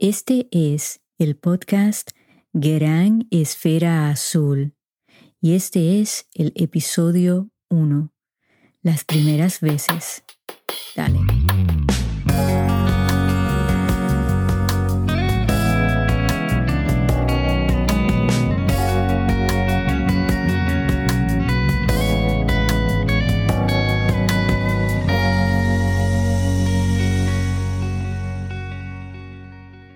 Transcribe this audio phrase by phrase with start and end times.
[0.00, 2.12] Este es el podcast
[2.54, 4.74] Gran Esfera Azul
[5.42, 8.10] y este es el episodio 1,
[8.80, 10.24] las primeras veces.
[10.96, 11.18] Dale.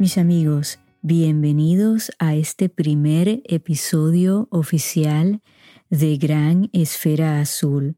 [0.04, 5.40] Mis amigos, bienvenidos a este primer episodio oficial
[5.88, 7.96] de Gran Esfera Azul.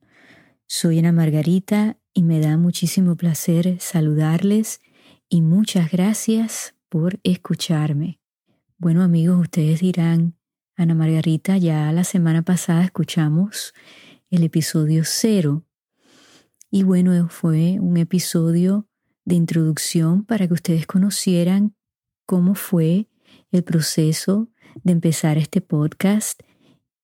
[0.68, 4.80] Soy Ana Margarita y me da muchísimo placer saludarles
[5.28, 8.20] y muchas gracias por escucharme.
[8.78, 10.36] Bueno amigos, ustedes dirán,
[10.76, 13.74] Ana Margarita, ya la semana pasada escuchamos
[14.30, 15.64] el episodio cero.
[16.70, 18.86] Y bueno, fue un episodio
[19.24, 21.75] de introducción para que ustedes conocieran
[22.26, 23.08] cómo fue
[23.52, 24.48] el proceso
[24.82, 26.42] de empezar este podcast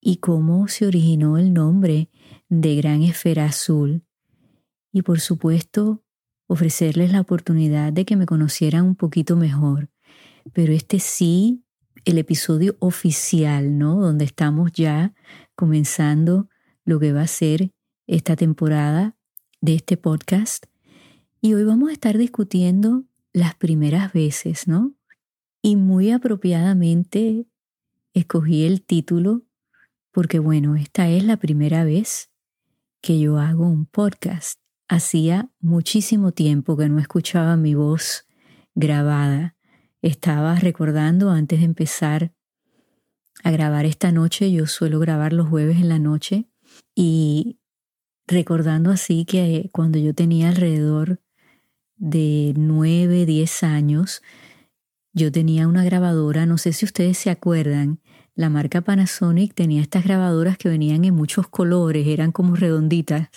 [0.01, 2.11] y cómo se originó el nombre
[2.49, 4.03] de Gran Esfera Azul.
[4.93, 6.03] Y por supuesto,
[6.49, 9.91] ofrecerles la oportunidad de que me conocieran un poquito mejor.
[10.53, 11.65] Pero este sí,
[12.05, 14.01] el episodio oficial, ¿no?
[14.01, 15.15] Donde estamos ya
[15.55, 16.49] comenzando
[16.85, 17.71] lo que va a ser
[18.07, 19.17] esta temporada
[19.61, 20.67] de este podcast.
[21.41, 24.95] Y hoy vamos a estar discutiendo las primeras veces, ¿no?
[25.63, 27.47] Y muy apropiadamente
[28.13, 29.43] escogí el título
[30.11, 32.31] porque bueno, esta es la primera vez
[33.01, 34.59] que yo hago un podcast.
[34.89, 38.27] Hacía muchísimo tiempo que no escuchaba mi voz
[38.75, 39.57] grabada.
[40.03, 42.35] Estaba recordando antes de empezar
[43.45, 46.49] a grabar esta noche, yo suelo grabar los jueves en la noche,
[46.95, 47.59] y
[48.27, 51.21] recordando así que cuando yo tenía alrededor
[51.97, 54.23] de nueve, diez años,
[55.13, 58.01] yo tenía una grabadora, no sé si ustedes se acuerdan,
[58.35, 63.29] la marca Panasonic tenía estas grabadoras que venían en muchos colores, eran como redonditas,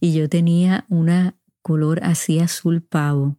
[0.00, 3.38] y yo tenía una color así azul pavo.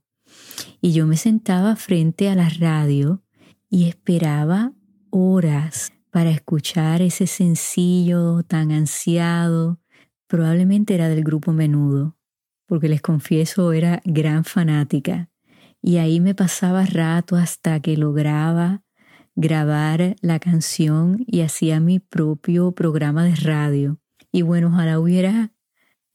[0.81, 3.21] Y yo me sentaba frente a la radio
[3.69, 4.73] y esperaba
[5.11, 9.79] horas para escuchar ese sencillo tan ansiado.
[10.27, 12.17] Probablemente era del grupo Menudo,
[12.65, 15.29] porque les confieso era gran fanática
[15.81, 18.83] y ahí me pasaba rato hasta que lograba
[19.35, 23.99] grabar la canción y hacía mi propio programa de radio.
[24.31, 25.53] Y bueno, ojalá hubiera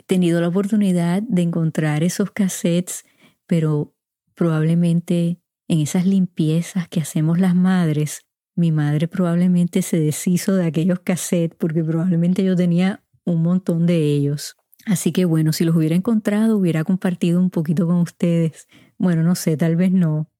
[0.06, 3.04] tenido la oportunidad de encontrar esos cassettes,
[3.46, 3.94] pero
[4.34, 8.26] probablemente en esas limpiezas que hacemos las madres,
[8.56, 13.96] mi madre probablemente se deshizo de aquellos cassettes porque probablemente yo tenía un montón de
[13.96, 14.56] ellos.
[14.86, 18.68] Así que bueno, si los hubiera encontrado, hubiera compartido un poquito con ustedes.
[19.04, 20.30] Bueno, no sé, tal vez no,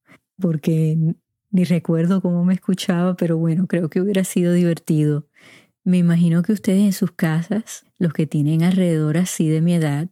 [0.40, 0.96] porque
[1.50, 5.26] ni recuerdo cómo me escuchaba, pero bueno, creo que hubiera sido divertido.
[5.84, 10.08] Me imagino que ustedes en sus casas, los que tienen alrededor así de mi edad,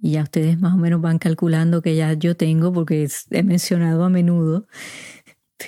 [0.00, 4.04] y ya ustedes más o menos van calculando que ya yo tengo, porque he mencionado
[4.04, 4.68] a menudo,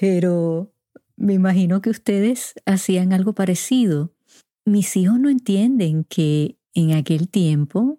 [0.00, 0.72] pero
[1.16, 4.14] me imagino que ustedes hacían algo parecido.
[4.64, 7.98] Mis hijos no entienden que en aquel tiempo,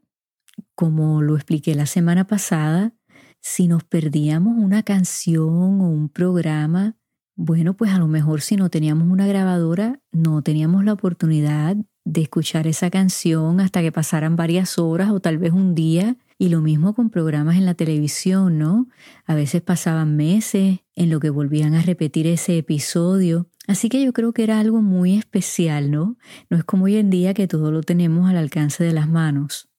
[0.74, 2.94] como lo expliqué la semana pasada,
[3.41, 6.96] si nos perdíamos una canción o un programa,
[7.35, 12.22] bueno, pues a lo mejor si no teníamos una grabadora, no teníamos la oportunidad de
[12.22, 16.18] escuchar esa canción hasta que pasaran varias horas o tal vez un día.
[16.38, 18.88] Y lo mismo con programas en la televisión, ¿no?
[19.25, 23.47] A veces pasaban meses en lo que volvían a repetir ese episodio.
[23.68, 26.18] Así que yo creo que era algo muy especial, ¿no?
[26.50, 29.69] No es como hoy en día que todo lo tenemos al alcance de las manos.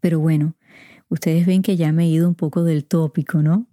[0.00, 0.56] Pero bueno,
[1.10, 3.68] ustedes ven que ya me he ido un poco del tópico, ¿no?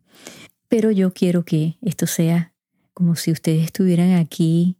[0.67, 2.53] Pero yo quiero que esto sea
[2.93, 4.77] como si ustedes estuvieran aquí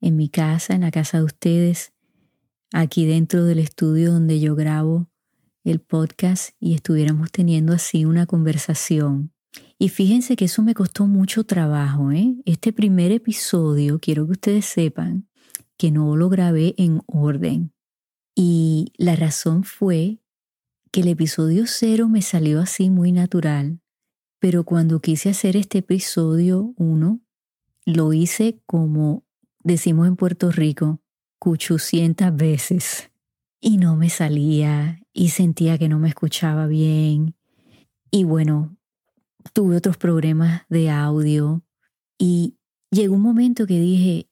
[0.00, 1.92] en mi casa, en la casa de ustedes,
[2.72, 5.10] aquí dentro del estudio donde yo grabo
[5.64, 9.32] el podcast y estuviéramos teniendo así una conversación.
[9.78, 12.12] Y fíjense que eso me costó mucho trabajo.
[12.12, 12.36] ¿eh?
[12.44, 15.28] Este primer episodio, quiero que ustedes sepan
[15.76, 17.72] que no lo grabé en orden.
[18.34, 20.20] Y la razón fue
[20.90, 23.80] que el episodio cero me salió así muy natural,
[24.38, 27.20] pero cuando quise hacer este episodio uno,
[27.84, 29.24] lo hice como
[29.62, 31.00] decimos en Puerto Rico,
[31.38, 33.10] cuchucientas veces.
[33.60, 37.34] Y no me salía y sentía que no me escuchaba bien.
[38.10, 38.76] Y bueno,
[39.52, 41.62] tuve otros problemas de audio
[42.18, 42.56] y
[42.90, 44.28] llegó un momento que dije,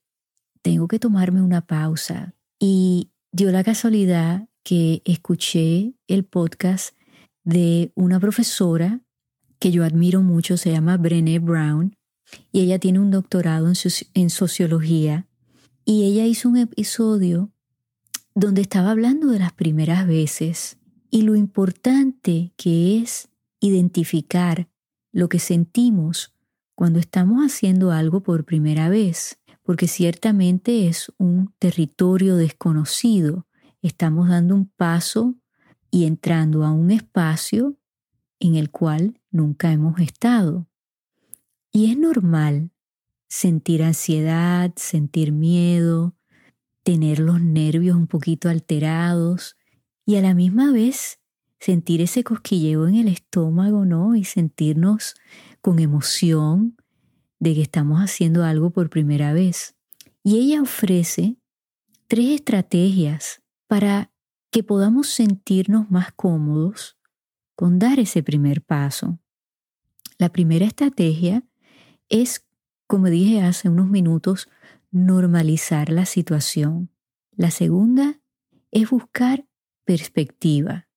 [0.63, 2.35] tengo que tomarme una pausa.
[2.59, 6.93] Y dio la casualidad que escuché el podcast
[7.45, 9.01] de una profesora
[9.61, 11.97] que yo admiro mucho, se llama Brené Brown,
[12.51, 13.71] y ella tiene un doctorado
[14.15, 15.29] en, sociología
[15.85, 17.53] y ella hizo un episodio
[18.35, 20.79] donde estaba hablando de las primeras veces
[21.13, 23.29] y lo importante que es
[23.61, 24.69] identificar
[25.13, 26.35] lo que sentimos
[26.75, 33.47] cuando estamos haciendo algo por primera vez, porque ciertamente es un territorio desconocido.
[33.87, 35.37] Estamos dando un paso
[35.93, 37.79] y entrando a un espacio
[38.41, 40.67] en el cual nunca hemos estado.
[41.71, 42.73] Y es normal
[43.29, 46.17] sentir ansiedad, sentir miedo,
[46.83, 49.57] tener los nervios un poquito alterados
[50.05, 51.21] y a la misma vez
[51.61, 54.17] sentir ese cosquilleo en el estómago, ¿no?
[54.17, 55.15] Y sentirnos
[55.61, 56.77] con emoción
[57.39, 59.77] de que estamos haciendo algo por primera vez.
[60.25, 61.37] Y ella ofrece
[62.09, 64.13] tres estrategias para
[64.51, 66.99] que podamos sentirnos más cómodos
[67.55, 69.19] con dar ese primer paso.
[70.19, 71.45] La primera estrategia
[72.09, 72.47] es,
[72.87, 74.49] como dije hace unos minutos,
[74.91, 76.91] normalizar la situación.
[77.33, 78.21] La segunda
[78.71, 79.47] es buscar
[79.85, 80.89] perspectiva.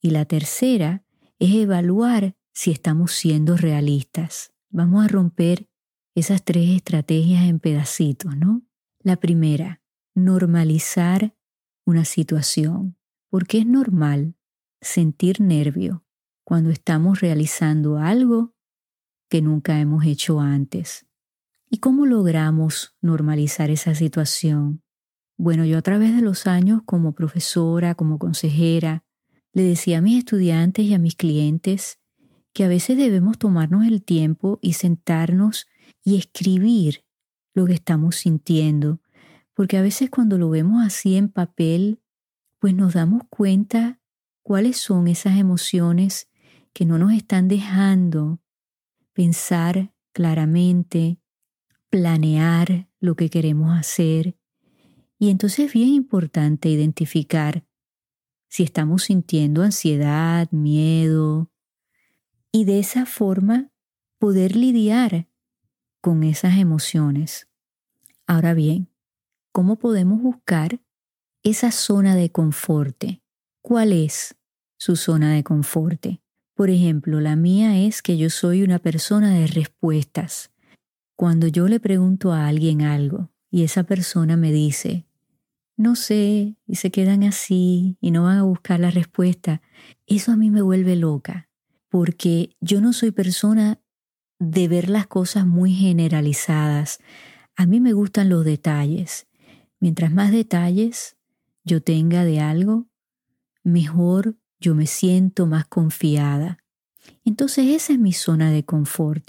[0.00, 1.04] Y la tercera
[1.38, 4.52] es evaluar si estamos siendo realistas.
[4.70, 5.68] Vamos a romper
[6.14, 8.62] esas tres estrategias en pedacitos, ¿no?
[9.00, 9.80] La primera,
[10.14, 11.34] normalizar
[11.84, 12.96] una situación,
[13.28, 14.36] porque es normal
[14.80, 16.04] sentir nervio
[16.44, 18.54] cuando estamos realizando algo
[19.28, 21.06] que nunca hemos hecho antes.
[21.70, 24.82] ¿Y cómo logramos normalizar esa situación?
[25.38, 29.04] Bueno, yo a través de los años como profesora, como consejera,
[29.52, 31.98] le decía a mis estudiantes y a mis clientes
[32.52, 35.66] que a veces debemos tomarnos el tiempo y sentarnos
[36.04, 37.04] y escribir
[37.54, 39.00] lo que estamos sintiendo,
[39.62, 42.00] porque a veces cuando lo vemos así en papel,
[42.58, 44.00] pues nos damos cuenta
[44.42, 46.28] cuáles son esas emociones
[46.72, 48.40] que no nos están dejando
[49.12, 51.20] pensar claramente,
[51.90, 54.36] planear lo que queremos hacer.
[55.16, 57.64] Y entonces es bien importante identificar
[58.48, 61.52] si estamos sintiendo ansiedad, miedo,
[62.50, 63.70] y de esa forma
[64.18, 65.28] poder lidiar
[66.00, 67.48] con esas emociones.
[68.26, 68.91] Ahora bien,
[69.52, 70.80] ¿cómo podemos buscar
[71.42, 73.04] esa zona de confort?
[73.62, 74.34] ¿Cuál es
[74.78, 76.06] su zona de confort?
[76.54, 80.50] Por ejemplo, la mía es que yo soy una persona de respuestas.
[81.16, 85.06] Cuando yo le pregunto a alguien algo y esa persona me dice,
[85.76, 89.62] no sé, y se quedan así y no van a buscar la respuesta,
[90.06, 91.48] eso a mí me vuelve loca,
[91.88, 93.80] porque yo no soy persona
[94.38, 97.00] de ver las cosas muy generalizadas.
[97.56, 99.26] A mí me gustan los detalles.
[99.82, 101.16] Mientras más detalles
[101.64, 102.86] yo tenga de algo,
[103.64, 106.58] mejor yo me siento más confiada.
[107.24, 109.28] Entonces esa es mi zona de confort.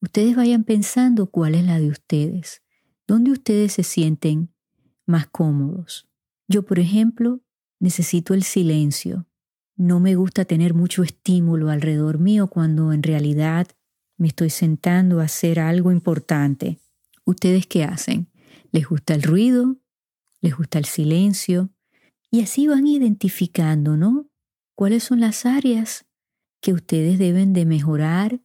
[0.00, 2.64] Ustedes vayan pensando cuál es la de ustedes,
[3.06, 4.52] dónde ustedes se sienten
[5.06, 6.08] más cómodos.
[6.48, 7.44] Yo, por ejemplo,
[7.78, 9.28] necesito el silencio.
[9.76, 13.68] No me gusta tener mucho estímulo alrededor mío cuando en realidad
[14.16, 16.80] me estoy sentando a hacer algo importante.
[17.24, 18.28] ¿Ustedes qué hacen?
[18.72, 19.76] ¿Les gusta el ruido?
[20.44, 21.70] ¿Les gusta el silencio?
[22.30, 24.28] Y así van identificando, ¿no?
[24.74, 26.04] ¿Cuáles son las áreas
[26.60, 28.42] que ustedes deben de mejorar?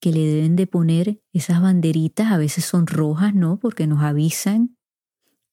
[0.00, 3.58] Que le deben de poner esas banderitas, a veces son rojas, ¿no?
[3.58, 4.76] Porque nos avisan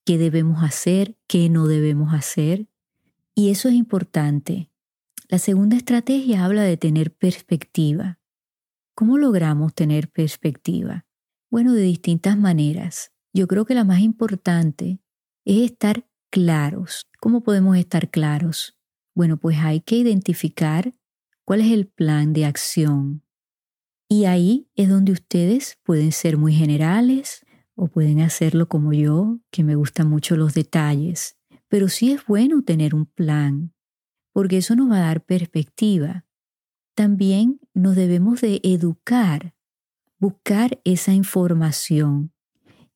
[0.03, 2.67] qué debemos hacer, qué no debemos hacer.
[3.33, 4.69] Y eso es importante.
[5.29, 8.19] La segunda estrategia habla de tener perspectiva.
[8.93, 11.05] ¿Cómo logramos tener perspectiva?
[11.49, 13.13] Bueno, de distintas maneras.
[13.31, 15.00] Yo creo que la más importante
[15.45, 17.07] es estar claros.
[17.19, 18.77] ¿Cómo podemos estar claros?
[19.13, 20.93] Bueno, pues hay que identificar
[21.45, 23.23] cuál es el plan de acción.
[24.07, 27.45] Y ahí es donde ustedes pueden ser muy generales
[27.75, 31.37] o pueden hacerlo como yo, que me gustan mucho los detalles.
[31.67, 33.73] Pero sí es bueno tener un plan,
[34.33, 36.25] porque eso nos va a dar perspectiva.
[36.93, 39.55] También nos debemos de educar,
[40.19, 42.33] buscar esa información,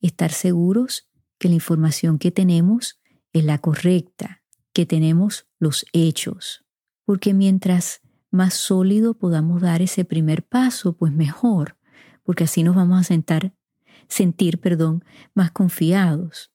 [0.01, 2.99] estar seguros que la información que tenemos
[3.33, 6.65] es la correcta, que tenemos los hechos,
[7.05, 8.01] porque mientras
[8.31, 11.77] más sólido podamos dar ese primer paso, pues mejor,
[12.23, 13.53] porque así nos vamos a sentar,
[14.07, 16.51] sentir, perdón, más confiados.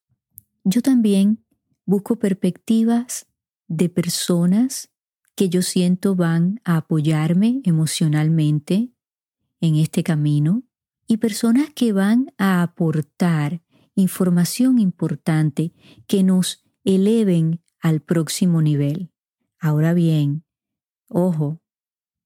[0.64, 1.44] Yo también
[1.86, 3.26] busco perspectivas
[3.66, 4.90] de personas
[5.34, 8.92] que yo siento van a apoyarme emocionalmente
[9.60, 10.64] en este camino
[11.06, 13.62] y personas que van a aportar
[14.00, 15.72] información importante
[16.06, 19.12] que nos eleven al próximo nivel.
[19.58, 20.44] Ahora bien,
[21.08, 21.62] ojo,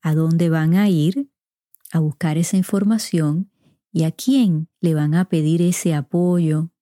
[0.03, 1.31] ¿a dónde van a ir?
[1.93, 3.51] A buscar esa información
[3.93, 6.73] y a quién le van a pedir ese apoyo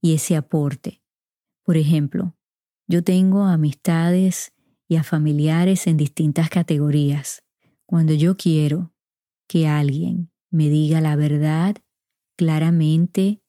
[0.00, 1.02] y ese aporte.
[1.62, 2.36] Por ejemplo,
[2.88, 4.52] yo tengo amistades
[4.88, 7.42] y a familiares en distintas categorías.
[7.86, 8.92] Cuando yo quiero
[9.48, 11.76] que alguien me diga la verdad
[12.36, 13.42] claramente,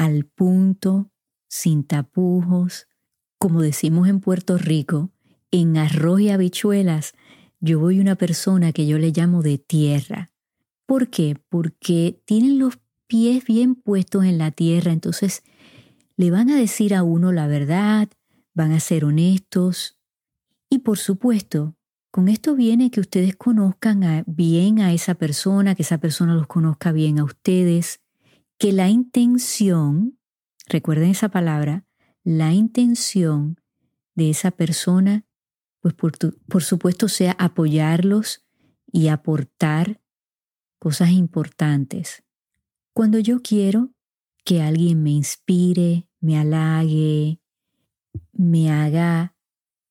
[0.00, 1.10] al punto,
[1.46, 2.88] sin tapujos,
[3.38, 5.10] como decimos en Puerto Rico,
[5.50, 7.12] en arroz y habichuelas,
[7.60, 10.30] yo voy una persona que yo le llamo de tierra.
[10.86, 11.36] ¿Por qué?
[11.50, 12.78] Porque tienen los
[13.08, 15.42] pies bien puestos en la tierra, entonces
[16.16, 18.08] le van a decir a uno la verdad,
[18.54, 19.98] van a ser honestos.
[20.70, 21.76] Y por supuesto,
[22.10, 26.90] con esto viene que ustedes conozcan bien a esa persona, que esa persona los conozca
[26.90, 27.99] bien a ustedes,
[28.60, 30.18] que la intención,
[30.68, 31.86] recuerden esa palabra,
[32.22, 33.58] la intención
[34.14, 35.24] de esa persona
[35.80, 36.12] pues por,
[36.46, 38.46] por supuesto sea apoyarlos
[38.92, 40.02] y aportar
[40.78, 42.22] cosas importantes.
[42.92, 43.94] Cuando yo quiero
[44.44, 47.40] que alguien me inspire, me halague,
[48.34, 49.34] me haga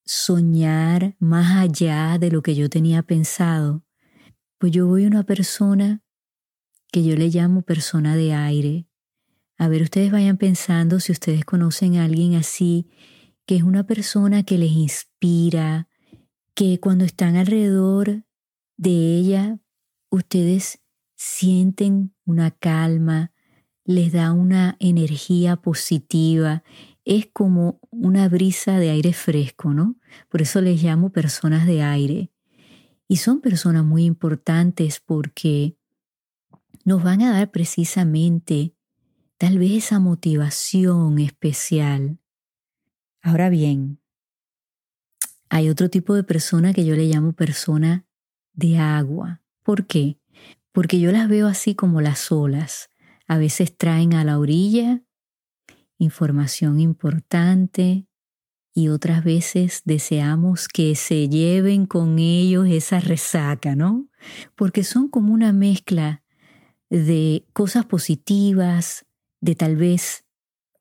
[0.06, 3.84] soñar más allá de lo que yo tenía pensado,
[4.60, 6.04] pues yo voy una persona
[6.92, 8.88] que yo le llamo persona de aire.
[9.58, 12.88] A ver, ustedes vayan pensando si ustedes conocen a alguien así
[13.50, 15.88] que es una persona que les inspira,
[16.54, 18.24] que cuando están alrededor
[18.78, 19.60] de ella,
[20.12, 20.84] ustedes
[21.16, 23.32] sienten una calma,
[23.86, 26.62] les da una energía positiva,
[27.06, 29.96] es como una brisa de aire fresco, ¿no?
[30.30, 32.32] Por eso les llamo personas de aire.
[33.08, 35.79] Y son personas muy importantes porque
[36.90, 38.76] nos van a dar precisamente
[39.38, 42.20] tal vez esa motivación especial
[43.22, 44.00] Ahora bien,
[45.50, 48.06] hay otro tipo de persona que yo le llamo persona
[48.54, 49.42] de agua.
[49.62, 50.20] ¿Por qué?
[50.72, 52.90] Porque yo las veo así como las olas.
[53.28, 55.04] A veces traen a la orilla
[55.98, 58.08] información importante
[58.74, 64.08] y otras veces deseamos que se lleven con ellos esa resaca, ¿no?
[64.56, 66.24] Porque son como una mezcla
[66.90, 69.06] de cosas positivas,
[69.42, 70.26] de tal vez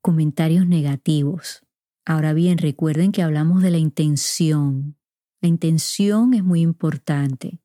[0.01, 1.63] comentarios negativos.
[2.05, 4.97] Ahora bien, recuerden que hablamos de la intención.
[5.41, 7.61] La intención es muy importante,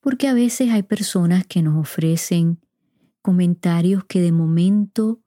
[0.00, 2.60] porque a veces hay personas que nos ofrecen
[3.22, 5.20] comentarios que de momento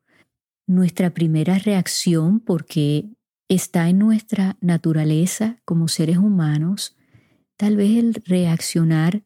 [0.66, 3.10] nuestra primera reacción, porque
[3.48, 6.96] está en nuestra naturaleza como seres humanos,
[7.58, 9.24] tal vez el reaccionar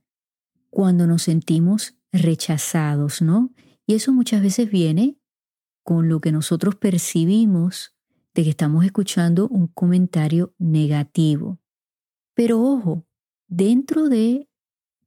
[0.69, 3.51] cuando nos sentimos rechazados, ¿no?
[3.85, 5.17] Y eso muchas veces viene
[5.83, 7.93] con lo que nosotros percibimos
[8.33, 11.59] de que estamos escuchando un comentario negativo.
[12.33, 13.05] Pero ojo,
[13.47, 14.49] dentro de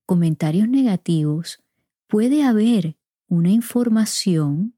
[0.04, 1.64] comentarios negativos
[2.06, 2.98] puede haber
[3.28, 4.76] una información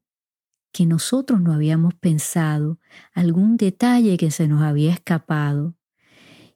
[0.71, 2.79] que nosotros no habíamos pensado,
[3.13, 5.75] algún detalle que se nos había escapado.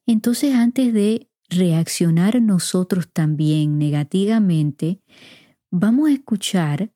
[0.05, 5.01] Entonces antes de reaccionar nosotros también negativamente,
[5.75, 6.93] vamos a escuchar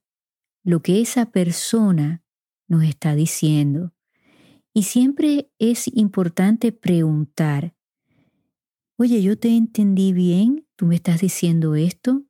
[0.64, 2.24] lo que esa persona
[2.68, 3.96] nos está diciendo.
[4.72, 7.76] Y siempre es importante preguntar,
[8.96, 12.28] oye, yo te entendí bien, tú me estás diciendo esto,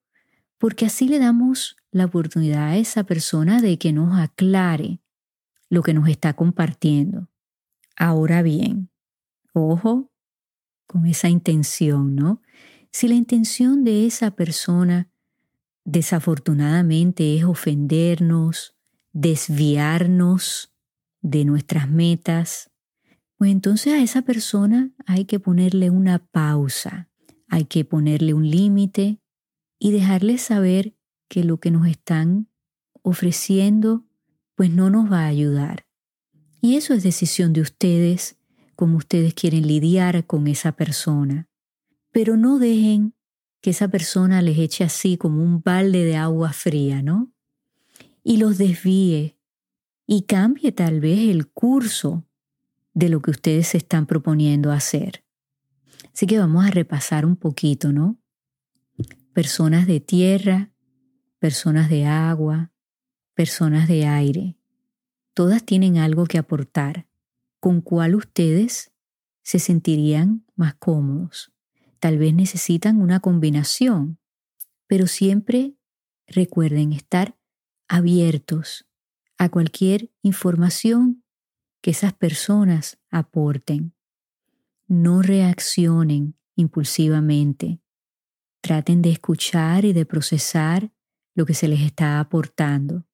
[0.58, 5.02] porque así le damos la oportunidad a esa persona de que nos aclare
[5.70, 7.30] lo que nos está compartiendo.
[7.98, 8.90] Ahora bien,
[9.52, 10.14] ojo
[10.86, 12.42] con esa intención, ¿no?
[12.94, 15.12] Si la intención de esa persona
[15.88, 18.76] desafortunadamente es ofendernos,
[19.14, 20.76] desviarnos
[21.22, 22.72] de nuestras metas,
[23.38, 27.10] pues entonces a esa persona hay que ponerle una pausa,
[27.48, 29.22] hay que ponerle un límite
[29.80, 30.94] y dejarle saber
[31.30, 32.50] que lo que nos están
[33.02, 34.06] ofreciendo
[34.56, 35.88] pues no nos va a ayudar.
[36.62, 38.38] Y eso es decisión de ustedes,
[38.76, 41.48] como ustedes quieren lidiar con esa persona.
[42.12, 43.14] Pero no dejen
[43.62, 47.32] que esa persona les eche así como un balde de agua fría, ¿no?
[48.24, 49.38] Y los desvíe
[50.06, 52.26] y cambie tal vez el curso
[52.94, 55.24] de lo que ustedes se están proponiendo hacer.
[56.14, 58.18] Así que vamos a repasar un poquito, ¿no?
[59.34, 60.72] Personas de tierra,
[61.40, 62.72] personas de agua,
[63.36, 64.58] personas de aire.
[65.34, 67.08] Todas tienen algo que aportar.
[67.60, 68.92] ¿Con cuál ustedes
[69.44, 71.52] se sentirían más cómodos?
[72.00, 74.20] Tal vez necesitan una combinación,
[74.88, 75.76] pero siempre
[76.28, 77.38] recuerden estar
[77.88, 78.88] abiertos
[79.38, 81.24] a cualquier información
[81.82, 83.94] que esas personas aporten.
[84.88, 87.82] No reaccionen impulsivamente.
[88.62, 90.92] Traten de escuchar y de procesar
[91.36, 93.06] lo que se les está aportando.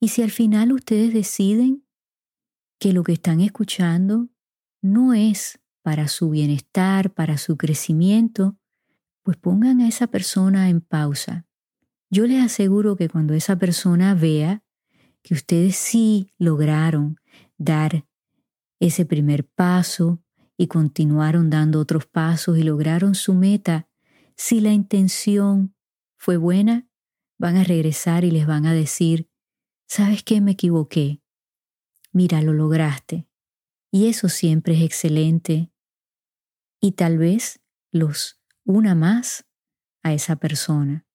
[0.00, 1.86] Y si al final ustedes deciden
[2.78, 4.28] que lo que están escuchando
[4.82, 8.56] no es para su bienestar, para su crecimiento,
[9.22, 11.44] pues pongan a esa persona en pausa.
[12.08, 14.64] Yo les aseguro que cuando esa persona vea
[15.20, 17.20] que ustedes sí lograron
[17.58, 18.06] dar
[18.80, 20.22] ese primer paso
[20.56, 23.86] y continuaron dando otros pasos y lograron su meta,
[24.36, 25.74] si la intención
[26.16, 26.88] fue buena,
[27.36, 29.28] van a regresar y les van a decir,
[29.86, 30.40] ¿sabes qué?
[30.40, 31.20] Me equivoqué.
[32.10, 33.28] Mira, lo lograste.
[33.90, 35.73] Y eso siempre es excelente.
[36.84, 37.60] Y tal vez
[37.92, 39.46] los una más
[40.02, 41.06] a esa persona.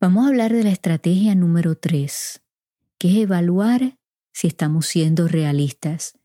[0.00, 2.42] Vamos a hablar de la estrategia número tres,
[2.96, 3.98] que es evaluar
[4.32, 6.18] si estamos siendo realistas.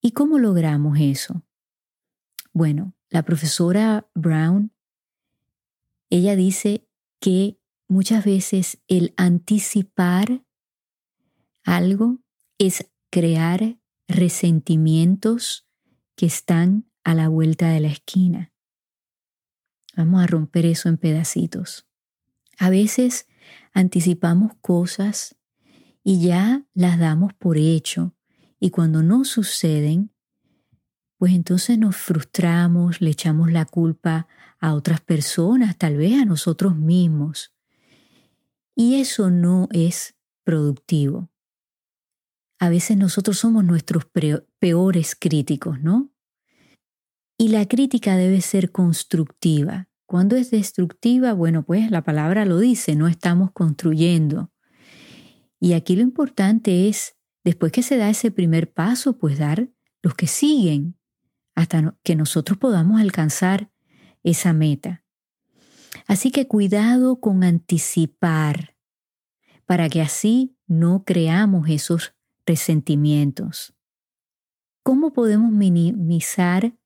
[0.00, 1.44] ¿Y cómo logramos eso?
[2.54, 4.72] Bueno, la profesora Brown,
[6.08, 6.88] ella dice
[7.20, 10.42] que muchas veces el anticipar
[11.64, 12.20] algo
[12.56, 15.68] es crear resentimientos
[16.16, 18.52] que están a la vuelta de la esquina.
[19.96, 21.86] Vamos a romper eso en pedacitos.
[22.58, 23.26] A veces
[23.72, 25.36] anticipamos cosas
[26.04, 28.14] y ya las damos por hecho
[28.58, 30.12] y cuando no suceden,
[31.18, 34.28] pues entonces nos frustramos, le echamos la culpa
[34.60, 37.52] a otras personas, tal vez a nosotros mismos.
[38.76, 41.28] Y eso no es productivo.
[42.60, 44.04] A veces nosotros somos nuestros
[44.60, 46.11] peores críticos, ¿no?
[47.42, 49.88] Y la crítica debe ser constructiva.
[50.06, 54.52] Cuando es destructiva, bueno, pues la palabra lo dice, no estamos construyendo.
[55.58, 59.68] Y aquí lo importante es, después que se da ese primer paso, pues dar
[60.02, 60.96] los que siguen
[61.56, 63.72] hasta que nosotros podamos alcanzar
[64.22, 65.04] esa meta.
[66.06, 68.76] Así que cuidado con anticipar
[69.66, 72.14] para que así no creamos esos
[72.46, 73.74] resentimientos.
[74.84, 76.76] ¿Cómo podemos minimizar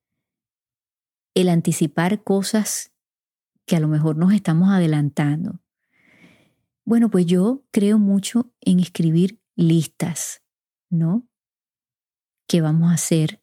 [1.41, 2.91] el anticipar cosas
[3.65, 5.61] que a lo mejor nos estamos adelantando?
[6.83, 10.41] Bueno, pues yo creo mucho en escribir listas,
[10.89, 11.27] ¿no?
[12.47, 13.41] ¿Qué vamos a hacer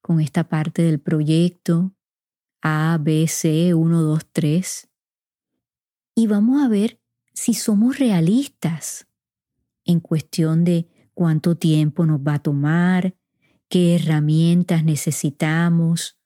[0.00, 1.94] con esta parte del proyecto
[2.62, 4.88] A, B, C, 1, 2, 3.
[6.14, 7.00] Y vamos a ver
[7.32, 9.06] si somos realistas
[9.84, 13.14] en cuestión de cuánto tiempo nos va a tomar,
[13.68, 16.19] qué herramientas necesitamos,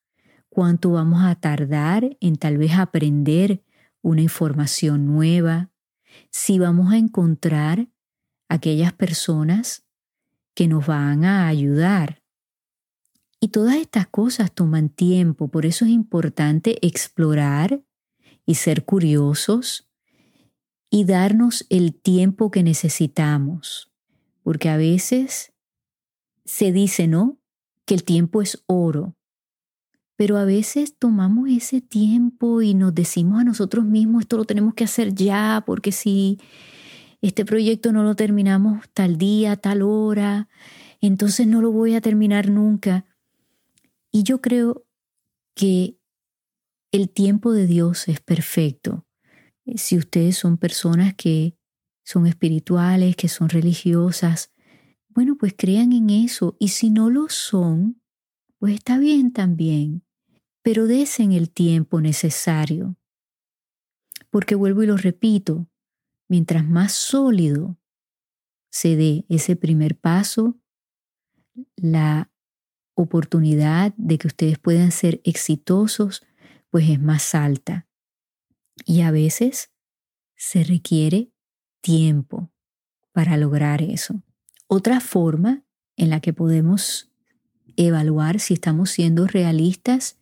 [0.54, 3.64] cuánto vamos a tardar en tal vez aprender
[4.02, 5.72] una información nueva,
[6.30, 7.88] si vamos a encontrar
[8.48, 9.84] aquellas personas
[10.54, 12.22] que nos van a ayudar
[13.40, 17.82] y todas estas cosas toman tiempo, por eso es importante explorar
[18.46, 19.90] y ser curiosos
[20.88, 23.92] y darnos el tiempo que necesitamos,
[24.44, 25.52] porque a veces
[26.44, 27.38] se dice, ¿no?
[27.84, 29.16] Que el tiempo es oro,
[30.16, 34.74] pero a veces tomamos ese tiempo y nos decimos a nosotros mismos, esto lo tenemos
[34.74, 36.38] que hacer ya, porque si
[37.20, 40.48] este proyecto no lo terminamos tal día, tal hora,
[41.00, 43.06] entonces no lo voy a terminar nunca.
[44.12, 44.86] Y yo creo
[45.54, 45.98] que
[46.92, 49.04] el tiempo de Dios es perfecto.
[49.64, 51.56] Eh, si ustedes son personas que
[52.04, 54.52] son espirituales, que son religiosas,
[55.08, 56.56] bueno, pues crean en eso.
[56.60, 58.00] Y si no lo son,
[58.58, 60.03] pues está bien también.
[60.64, 62.96] Pero desen el tiempo necesario.
[64.30, 65.68] Porque vuelvo y lo repito,
[66.26, 67.76] mientras más sólido
[68.70, 70.56] se dé ese primer paso,
[71.76, 72.32] la
[72.94, 76.22] oportunidad de que ustedes puedan ser exitosos,
[76.70, 77.86] pues es más alta.
[78.86, 79.70] Y a veces
[80.34, 81.30] se requiere
[81.82, 82.50] tiempo
[83.12, 84.22] para lograr eso.
[84.66, 85.62] Otra forma
[85.96, 87.12] en la que podemos
[87.76, 90.18] evaluar si estamos siendo realistas,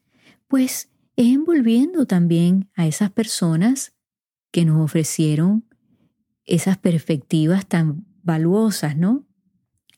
[0.52, 3.94] pues es envolviendo también a esas personas
[4.50, 5.64] que nos ofrecieron
[6.44, 9.26] esas perspectivas tan valuosas, ¿no?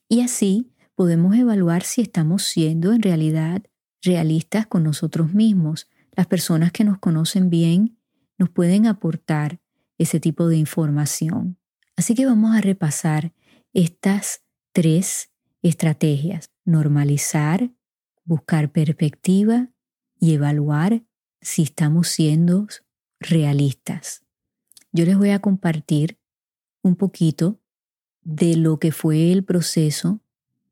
[0.08, 3.64] Y así podemos evaluar si estamos siendo en realidad
[4.00, 5.88] realistas con nosotros mismos.
[6.12, 7.98] Las personas que nos conocen bien
[8.38, 9.58] nos pueden aportar
[9.98, 11.58] ese tipo de información.
[11.96, 13.32] Así que vamos a repasar
[13.72, 16.48] estas tres estrategias.
[16.64, 17.72] Normalizar,
[18.24, 19.73] buscar perspectiva
[20.24, 21.04] y evaluar
[21.42, 22.66] si estamos siendo
[23.20, 24.24] realistas.
[24.90, 26.18] Yo les voy a compartir
[26.82, 27.60] un poquito
[28.22, 30.22] de lo que fue el proceso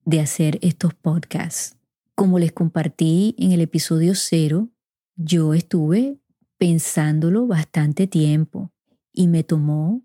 [0.07, 1.77] de hacer estos podcasts.
[2.15, 4.71] Como les compartí en el episodio cero,
[5.17, 6.19] yo estuve
[6.57, 8.73] pensándolo bastante tiempo
[9.13, 10.03] y me tomó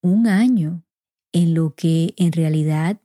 [0.00, 0.86] un año
[1.32, 2.98] en lo que en realidad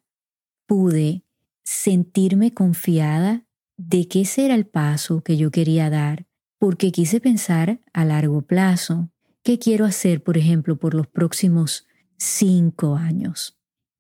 [0.68, 1.26] pude
[1.66, 3.46] sentirme confiada
[3.88, 6.28] de que ese era el paso que yo quería dar,
[6.60, 9.10] porque quise pensar a largo plazo,
[9.44, 13.58] qué quiero hacer, por ejemplo, por los próximos cinco años.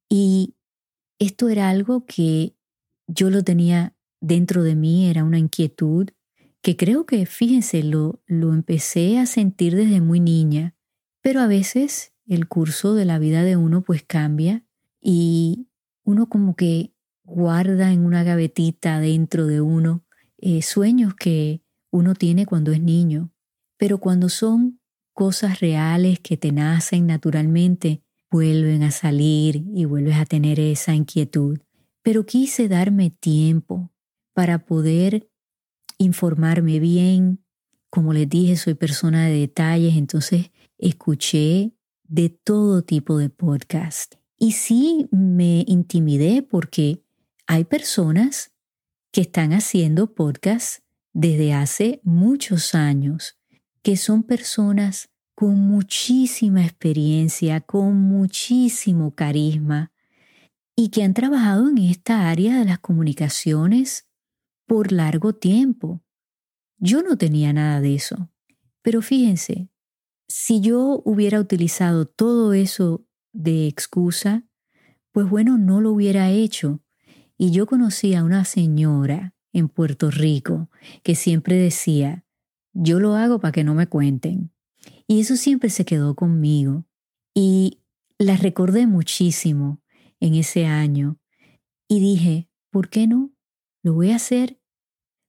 [0.07, 0.55] Y
[1.17, 2.55] esto era algo que
[3.07, 6.09] yo lo tenía dentro de mí, era una inquietud
[6.61, 10.75] que creo que, fíjense, lo, lo empecé a sentir desde muy niña,
[11.21, 14.63] pero a veces el curso de la vida de uno pues cambia
[15.01, 15.69] y
[16.03, 20.03] uno como que guarda en una gavetita dentro de uno
[20.37, 23.31] eh, sueños que uno tiene cuando es niño,
[23.77, 24.79] pero cuando son
[25.13, 31.59] cosas reales que te nacen naturalmente, vuelven a salir y vuelves a tener esa inquietud.
[32.01, 33.91] Pero quise darme tiempo
[34.33, 35.29] para poder
[35.97, 37.43] informarme bien.
[37.89, 44.15] Como les dije, soy persona de detalles, entonces escuché de todo tipo de podcast.
[44.37, 47.03] Y sí me intimidé porque
[47.51, 48.53] hay personas
[49.11, 53.37] que están haciendo podcast desde hace muchos años,
[53.81, 59.91] que son personas con muchísima experiencia, con muchísimo carisma
[60.77, 64.07] y que han trabajado en esta área de las comunicaciones
[64.65, 66.01] por largo tiempo.
[66.77, 68.29] Yo no tenía nada de eso,
[68.81, 69.67] pero fíjense,
[70.29, 74.45] si yo hubiera utilizado todo eso de excusa,
[75.11, 76.81] pues bueno, no lo hubiera hecho.
[77.43, 80.69] Y yo conocí a una señora en Puerto Rico
[81.01, 82.23] que siempre decía,
[82.71, 84.51] yo lo hago para que no me cuenten.
[85.07, 86.85] Y eso siempre se quedó conmigo.
[87.33, 87.79] Y
[88.19, 89.81] la recordé muchísimo
[90.19, 91.17] en ese año.
[91.87, 93.31] Y dije, ¿por qué no?
[93.81, 94.61] Lo voy a hacer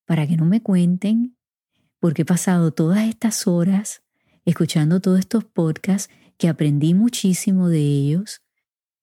[0.05, 1.39] para que no me cuenten,
[1.99, 4.03] porque he pasado todas estas horas
[4.45, 8.43] escuchando todos estos podcasts que aprendí muchísimo de ellos,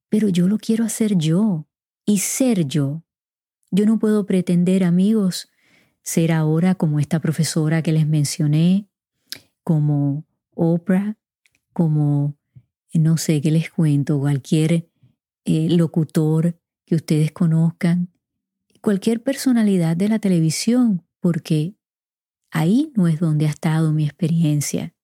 [0.10, 1.69] pero yo lo quiero hacer yo
[2.10, 3.04] y ser yo.
[3.70, 5.48] Yo no puedo pretender, amigos,
[6.02, 8.90] ser ahora como esta profesora que les mencioné,
[9.64, 11.20] como Oprah,
[11.72, 12.36] como,
[12.96, 14.90] no sé qué les cuento, cualquier
[15.46, 18.12] eh, locutor que ustedes conozcan,
[18.82, 21.76] cualquier personalidad de la televisión, porque
[22.50, 24.96] ahí no es donde ha estado mi experiencia.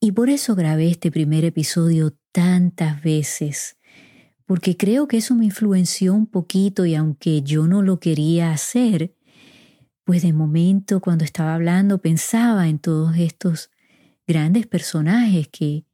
[0.00, 3.76] Y por eso grabé este primer episodio tantas veces,
[4.50, 9.14] porque creo que eso me influenció un poquito y aunque yo no lo quería hacer,
[10.02, 13.70] pues de momento cuando estaba hablando pensaba en todos estos
[14.26, 15.84] grandes personajes que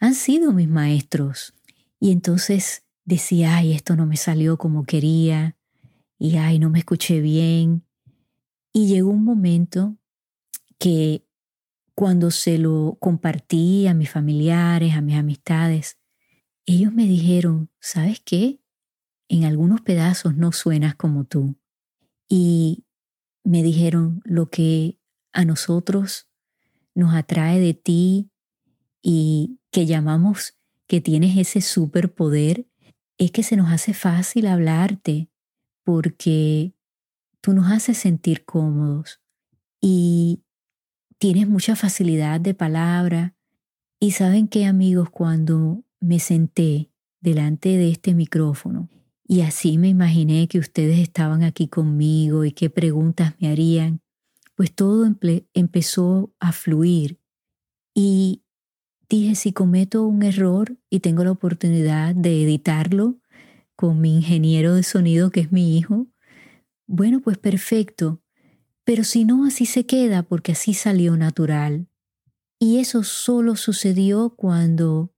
[0.00, 1.54] han sido mis maestros.
[1.98, 5.56] Y entonces decía, ay, esto no me salió como quería,
[6.18, 7.86] y ay, no me escuché bien.
[8.70, 9.96] Y llegó un momento
[10.78, 11.24] que
[11.94, 15.96] cuando se lo compartí a mis familiares, a mis amistades,
[16.66, 18.60] ellos me dijeron, ¿sabes qué?
[19.28, 21.56] En algunos pedazos no suenas como tú.
[22.28, 22.84] Y
[23.44, 24.98] me dijeron, lo que
[25.32, 26.28] a nosotros
[26.94, 28.30] nos atrae de ti
[29.02, 32.66] y que llamamos que tienes ese superpoder,
[33.18, 35.28] es que se nos hace fácil hablarte
[35.82, 36.74] porque
[37.40, 39.20] tú nos haces sentir cómodos.
[39.80, 40.42] Y
[41.18, 43.34] tienes mucha facilidad de palabra.
[44.00, 48.88] Y saben qué, amigos, cuando me senté delante de este micrófono
[49.26, 54.02] y así me imaginé que ustedes estaban aquí conmigo y qué preguntas me harían,
[54.54, 55.10] pues todo
[55.54, 57.18] empezó a fluir.
[57.94, 58.42] Y
[59.08, 63.18] dije, si cometo un error y tengo la oportunidad de editarlo
[63.76, 66.06] con mi ingeniero de sonido, que es mi hijo,
[66.86, 68.20] bueno, pues perfecto.
[68.84, 71.88] Pero si no, así se queda porque así salió natural.
[72.58, 75.13] Y eso solo sucedió cuando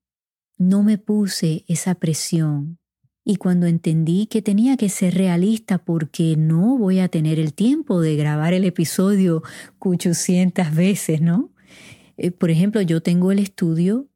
[0.58, 2.78] no me puse esa presión.
[3.24, 8.00] Y cuando entendí que tenía que ser realista porque no voy a tener el tiempo
[8.00, 9.42] de grabar el episodio
[9.80, 11.50] 800 veces, ¿no?
[12.16, 14.08] Eh, por ejemplo, yo tengo el estudio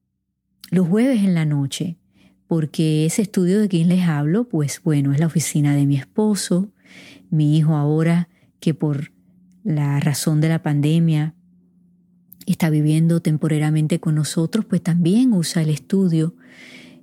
[0.70, 1.96] los jueves en la noche,
[2.46, 6.72] porque ese estudio de quien les hablo, pues bueno, es la oficina de mi esposo,
[7.28, 8.28] mi hijo ahora
[8.60, 9.12] que por
[9.64, 11.34] la razón de la pandemia
[12.50, 16.34] está viviendo temporariamente con nosotros, pues también usa el estudio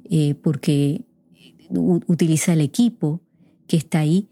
[0.10, 1.06] eh, porque
[1.70, 3.22] utiliza el equipo
[3.68, 4.30] que está ahí.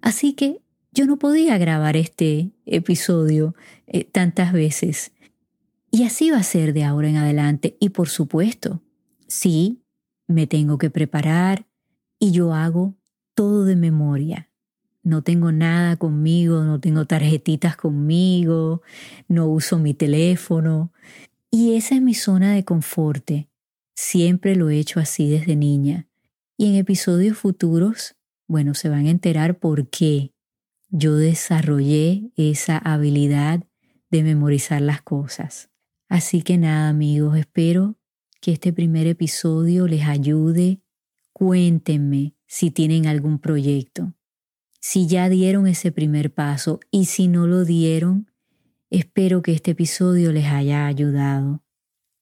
[0.00, 0.60] Así que
[0.92, 3.54] yo no podía grabar este episodio
[3.86, 5.12] eh, tantas veces.
[5.90, 7.76] Y así va a ser de ahora en adelante.
[7.80, 8.82] Y por supuesto,
[9.26, 9.82] sí,
[10.26, 11.66] me tengo que preparar
[12.18, 12.96] y yo hago
[13.34, 14.50] todo de memoria
[15.06, 18.82] no tengo nada conmigo, no tengo tarjetitas conmigo,
[19.28, 20.92] no uso mi teléfono.
[21.48, 23.30] Y esa es mi zona de confort.
[23.94, 26.08] Siempre lo he hecho así desde niña.
[26.56, 28.16] Y en episodios futuros,
[28.48, 30.32] bueno, se van a enterar por qué
[30.88, 33.62] yo desarrollé esa habilidad
[34.10, 35.70] de memorizar las cosas.
[36.08, 37.96] Así que nada amigos, espero
[38.40, 40.80] que este primer episodio les ayude.
[41.32, 44.12] Cuéntenme si tienen algún proyecto,
[44.88, 48.30] si ya dieron ese primer paso y si no lo dieron,
[48.88, 51.64] espero que este episodio les haya ayudado.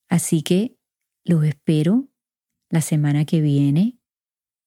[0.08, 0.78] Así que
[1.24, 2.08] los espero
[2.70, 3.98] la semana que viene.